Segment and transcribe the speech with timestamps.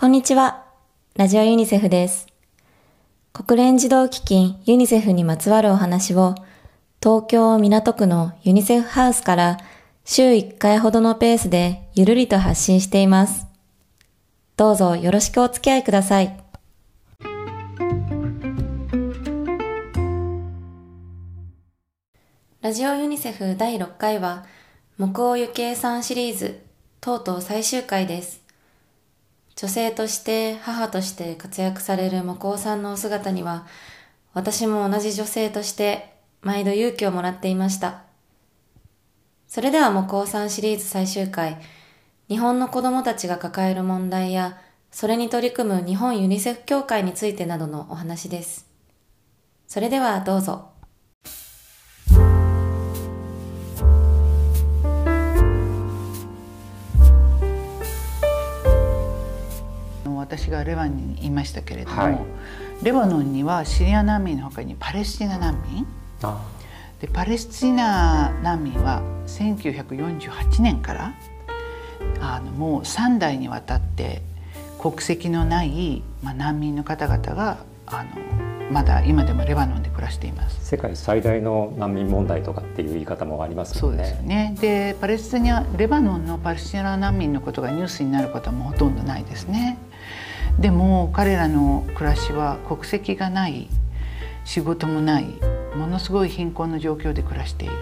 [0.00, 0.64] こんにちは。
[1.14, 2.26] ラジオユニセフです。
[3.34, 6.36] 国連児童基金ユニセフにまつわるお話を
[7.02, 9.58] 東京港区のユニセフハウスから
[10.06, 13.46] 週1回ほどのペースでゆるりと発信しています。
[14.56, 16.34] どうぞよろしくお付き合いください。
[22.62, 24.46] ラジオユニセフ第6回は
[24.96, 26.62] 木尾ゆきえさんシリーズ
[27.02, 28.39] とうとう最終回です。
[29.60, 33.66] 女性として母として活躍される木尾さんのお姿には
[34.32, 38.04] 私も同じ女性として毎度勇気をもらっていました。
[39.48, 41.60] それでは木尾さんシリーズ最終回、
[42.30, 44.56] 日本の子供たちが抱える問題や
[44.90, 48.66] それに取り組む日本ユニセフ協会についてなどのお話です。
[49.68, 50.70] それではどうぞ。
[60.20, 62.18] 私がレバノンにいましたけれども、はい
[62.82, 65.86] レバノンにはシリア難民の他にパレスチナ難民
[66.22, 66.42] あ
[67.00, 71.14] でパレスチナ難民は1948年から
[72.20, 74.22] あのもう3代にわたって
[74.78, 78.10] 国籍のない、まあ、難民の方々があの
[78.70, 80.64] まだ今でもレバノンで暮らしています。
[80.64, 84.54] 世界最大の難民問題とかっていう言い方もありますそうですよね。
[84.54, 84.56] ね。
[84.60, 89.76] でパレスチナレバノンのパレスチナ難民のことがニュースになることはもうほとんどないですね。
[90.60, 93.68] でも彼らの暮らしは国籍がない
[94.44, 95.24] 仕事もない
[95.74, 97.74] ものすごい貧困の状況で暮らしている。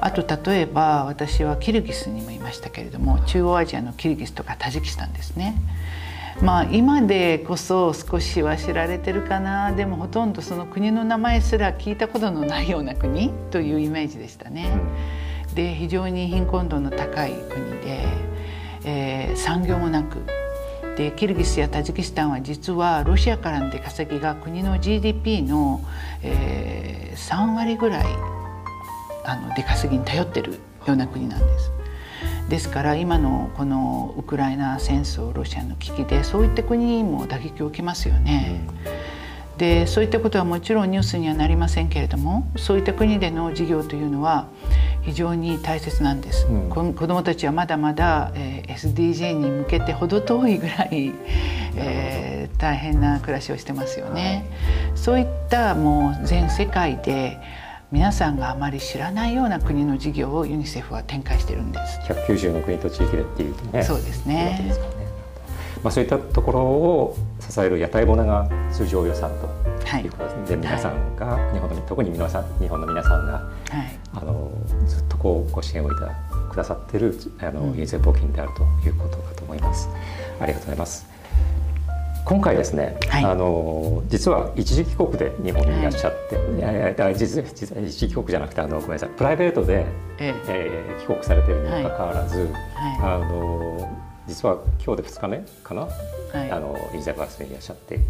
[0.00, 5.54] あと例えば私はキルギスにもいましたけれども中央アジアのキルギスとかタジキスタンですね。
[6.40, 14.70] まあ今でこそ少しは知られてるかなでもほとんどその国の名前すら聞いたことのないような国というイメージでしたね。
[15.54, 18.06] で非常に貧困度の高い国で、
[18.84, 20.41] えー産業もなく
[20.96, 25.82] でキルギスやタジキスタンは実はロシアからの出稼ぎが国の GDP の、
[26.22, 28.06] えー3割ぐらい
[29.24, 30.52] あの出稼ぎに頼ってる
[30.86, 31.70] ような国なんです。
[32.48, 38.60] ですから今のこのウクライナ戦争ロシアの危機でそういった国にも打撃を受けますよね。
[39.62, 44.48] でそういったことはもちろんニュースにはなりませんけれどもそういった国での事業というのは
[45.02, 46.68] 非常に大切なんです、うん。
[46.68, 51.12] こ子どもたちはまだまだ、えー SDG に向けて程遠いぐらい、
[51.76, 54.46] えー大変な暮らしをしてますよね、
[54.94, 57.38] そういったもう全世界で
[57.90, 63.82] 皆さんがあまり知らないような国の事業をユニセフは展開してるんです、190の国と地域でっていうね。
[63.82, 65.01] そうですね
[65.82, 69.46] まあそういったところを支える屋台骨が通常予算と
[69.98, 73.98] いうことです、で皆さんが日本の特に皆さん日本の皆さんがはい。
[74.14, 74.50] あの
[74.86, 76.14] ずっとこうご支援をいただ
[76.50, 77.74] くださってるあの、うん。
[77.74, 79.88] ユニセフ募金であるということかと思います。
[80.38, 81.06] ありがとうございます。
[82.24, 83.24] 今回ですね、はい。
[83.24, 86.60] あの実は一時帰国で日本にいらっしゃって、い。
[86.60, 89.08] やいやだから実実は一時帰国じゃなくてあのごめんなさい。
[89.10, 89.86] プライベートで、
[90.18, 90.96] ええ。
[90.98, 92.50] ー帰国されてるにもかかわらず、はい。
[93.02, 93.98] あの
[94.32, 95.90] 実は今日で2日目かな、は
[96.46, 96.50] い。
[96.50, 98.04] あのユニセフハウスにいらっしゃっていて。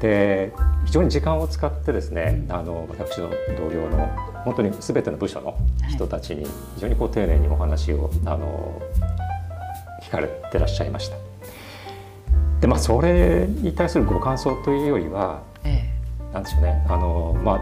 [0.00, 0.52] で
[0.86, 4.06] 非常に時間を使ってですねあの私の同僚の
[4.44, 5.58] 本当に全ての部署の
[5.90, 6.46] 人たちに
[6.76, 8.80] 非常にこう丁寧にお話をあの
[10.02, 11.16] 聞かれてらっしゃいました。
[12.60, 15.90] でまあそれに対するご感想というよりはえ
[16.32, 16.86] なんでしょうね。
[16.88, 17.56] あの、ま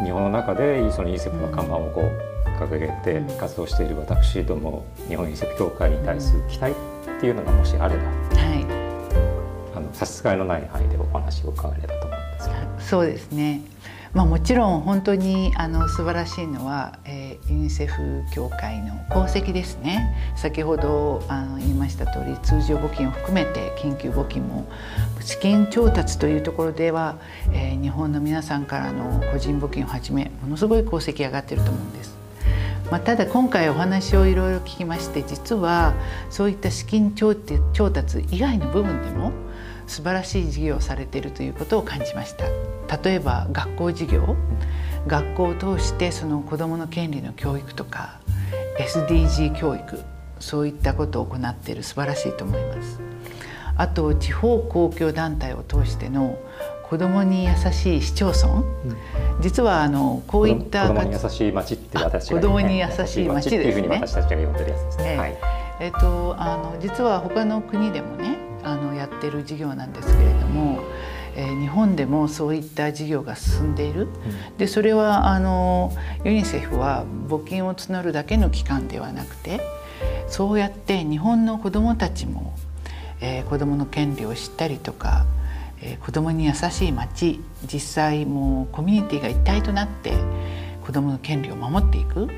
[0.00, 3.38] あ、日本の中でそのユニセフの看板をこう掲げてうん。
[3.38, 6.91] 活動している私ども日本ユニセフ協会に対する期待っ
[7.22, 8.02] ていうのがもしあれば
[8.32, 12.60] えはいあの差し支えのない範囲でお話を伺えればと思うんですけど。
[12.80, 13.62] そうですね。
[14.12, 20.16] まあもちろん本当にあの素晴らしいのは、えーユニセフ協会の功績ですね。
[20.36, 24.66] 先ほどあの言いました通り通常募金を含めて緊急募金も
[25.20, 27.16] 資金調達というところでは、
[27.52, 32.21] えー日本の皆さんからの個人募金をはじめものすごい功績上がってると思うんです。
[32.92, 35.94] まあ、ただ今回お話をいろいろ聞きまして実は
[36.28, 39.32] そういった資金調達以外の部分でも
[39.86, 42.44] 素晴らしい事業をされているということを感じました。
[43.02, 44.36] 例えば学校事業。
[45.06, 48.20] 学校を通してその子どもの権利の教育とか
[48.78, 50.00] SDG 教育
[50.38, 53.00] そういったことを行っている素晴らしいと思います。
[53.78, 56.38] あと地方公共団体を通しての
[56.92, 58.62] 子どもに優しい市町村？
[59.40, 65.04] 実はあのこういった子供に優しい町って私が、あ子供に優しい町っていうふうにですね私たちが呼んでるやつですね。
[65.04, 65.16] ええ。
[65.16, 65.38] はい。
[65.80, 70.80] えっと、あの実は他の国でもねあのやってる事業なんですけれども、
[71.34, 74.08] えー日本でもそういった事業が進んでいる、
[74.58, 75.94] でそれはあの
[76.26, 79.62] ユニセフは募金を募るだけの機関ではなくて
[80.28, 82.52] そうやって日本の子どもたちも、
[83.22, 85.24] えー、子どもの権利を知ったりとか、
[85.82, 87.40] え、子どもに優しい町
[87.70, 90.12] 実際もうコミュニティが一体となって
[90.86, 92.28] 子どもの権利を守っていく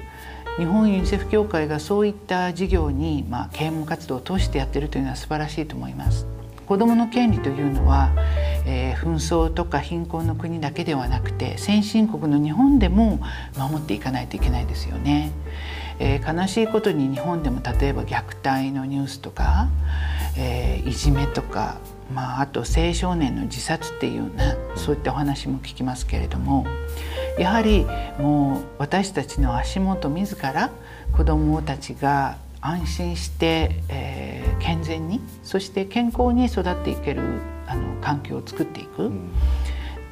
[0.57, 6.27] 日本ユニセフ協会がそういった事業に、まあ、啓蒙活動を通してやってるというのは素晴らしいと思います。
[6.67, 8.11] 子どもの権利というのは、
[8.65, 13.21] えー、紛争とか貧困の国だけではなくて先進国の日本でも
[13.59, 15.33] 守っていかないといけないですよね。
[15.99, 19.69] えー、悲しいことに日本でも例えば虐待のニュースとか、
[20.37, 21.79] えー、いじめとか、
[22.13, 26.67] まあ、あと青少年の自殺っていうようなそういったお話も聞きますけれども
[27.39, 27.87] やはり
[28.19, 30.71] もう私たちの足元自ら
[31.13, 37.23] 子どもたちが安心して、えー、健全にそして健康に育っていける
[37.67, 39.05] あの環境を作っていく。
[39.05, 39.31] うん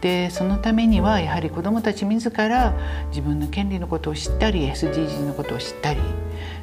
[0.03, 2.75] でそのためにはやはり子どもたち自ら
[3.09, 6.01] 自分の権利のことを知ったり SDGs のことを知ったり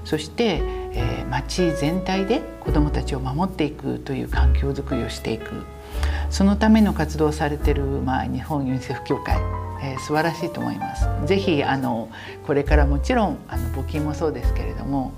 [0.03, 5.63] そして、えー、町全体で子どもたちを守っていくという環境づくりをしていく
[6.29, 9.37] そのための活動をされてる、まあ、日本ユニセフ協会
[9.81, 11.07] えー、素晴らしいと思います。
[11.25, 12.09] ぜひあの
[12.45, 15.13] これからもちろんあの募金もそうですけれども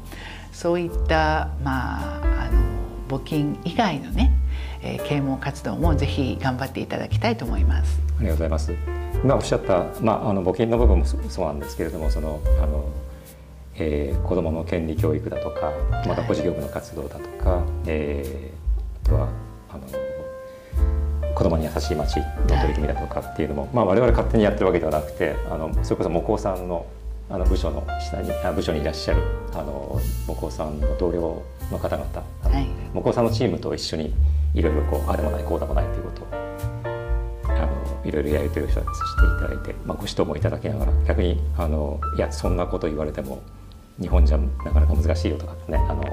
[0.52, 4.32] そういったまああの募金以外のね、
[4.84, 8.00] えー、啓蒙活動もぜひ頑張っていただきたいと思います。
[8.20, 9.02] ありがとうございます。
[9.24, 12.90] 今おっしゃった、まあ、あの募金の部分もそうなんですけれどもそのあの、
[13.76, 15.72] えー、子どもの権利教育だとか
[16.08, 19.30] また個事業部の活動だとか、はい、えー、あとは
[19.70, 19.84] あの
[21.36, 26.86] 子どもに優しい街の取り組みだとかっていうのも、まあ、我々勝手にやってるわけではなくてあのそれこそ木工さんの
[27.30, 29.22] あの部署の下に部署にいらっしゃる
[29.54, 31.42] あの木工さんの同僚
[31.72, 34.14] の方々、はい、木工さんのチームと一緒に
[34.54, 36.28] いろいろこうあれもないこうでもないということを
[37.46, 43.42] あのいろいろやり取りをさせていただいて、まあ、ご指導もいただきながら逆にあのいやそんなこと言われても
[44.00, 46.04] 日本じゃなかなか難しいよとかねあの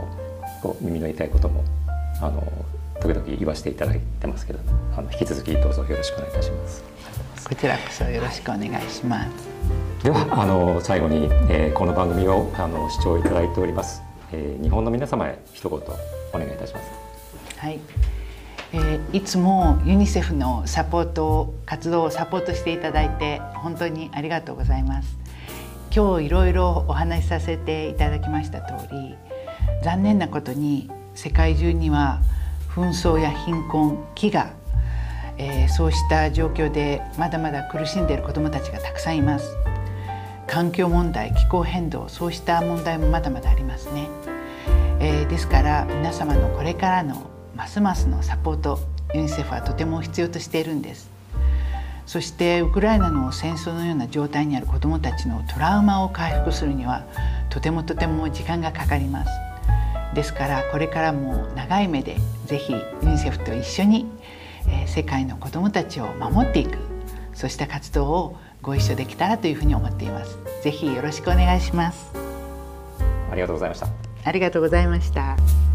[0.63, 1.65] こう耳の痛いことも
[2.21, 2.43] あの
[3.01, 4.59] 時々言わせていただいてますけど
[4.97, 6.85] あの引き続きどうぞよろしくお願いいたします。
[7.49, 9.49] こちらこそよろしくお願いします。
[10.03, 14.01] ではあの最後に、えー、この番組をあの視聴いただいております、
[14.33, 16.91] えー、日本の皆様へ一言お願いいたします。
[17.59, 17.79] はい。
[18.73, 25.19] えー、いつもユニセフのサポート活動をサポートしていただいて本当にありがとうございます。
[25.95, 29.17] 今日いろいろお話しさせていただきました通り
[29.83, 32.21] 残念なことに世界中には
[32.69, 34.53] 紛争や貧困飢餓、
[35.39, 39.57] えー、そうした状況でまだまだ苦しんでいる子どもたちがたくさんいます
[40.47, 44.09] 環境問題気候変動そうした問題もまだまだありますね、
[45.01, 48.79] えー、ですから皆様のこれからのますますのサポート
[49.13, 51.11] ユニセフはとても必要としているんです。
[52.07, 57.05] そしてウクライナの戦争のような状態にある子どもたちのトラウマを回復するには
[57.51, 59.31] とてもとても時間がかかります。
[60.15, 62.17] ですからこれからも長い目で
[62.47, 64.07] ぜひユニセフと一緒に、
[64.69, 66.79] え世界の子どもたちを守っていく
[67.35, 70.39] そうした活動をご一緒できたらというふうに思っています。
[70.63, 72.13] ぜひよろしくお願いします。
[73.31, 73.89] ありがとうございました。
[74.25, 75.68] ありがとうございました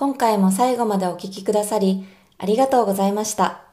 [0.00, 2.06] 今回も最後までお聞きくださり
[2.38, 3.64] ありがとうございました。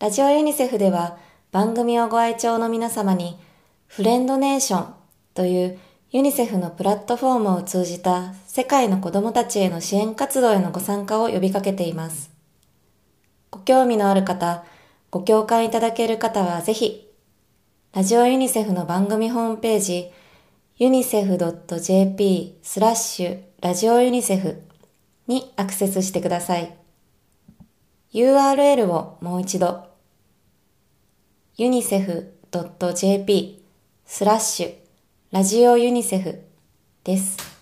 [0.00, 1.16] ラジオユニセフでは
[1.52, 3.38] 番組をご愛聴の皆様に
[3.86, 4.94] フレンドネーション
[5.32, 5.78] という
[6.10, 12.32] ユニセフのプラットフォームを通じた世界の子供たちへの支援活動へのご参加を呼びかけています。
[13.52, 14.64] ご興味のある方、
[15.12, 17.08] ご共感いただける方はぜひ、
[17.92, 20.10] ラジオユニセフの番組ホームページ、
[20.80, 24.60] unicef.jp スラッシュラジオユニセフ
[25.26, 26.76] にアクセスしてください。
[28.12, 29.88] URL をもう一度
[31.58, 33.64] unicef.jp
[34.04, 34.74] スラッシュ
[35.32, 36.40] ラジオユニセフ
[37.02, 37.54] です。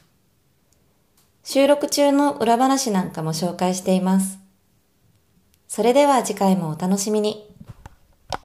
[1.45, 4.39] 収録中の裏話なんかも紹介しています。
[5.69, 7.42] それでは次回もお楽しみに。